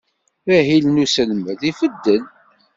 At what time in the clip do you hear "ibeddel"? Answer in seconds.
1.69-2.23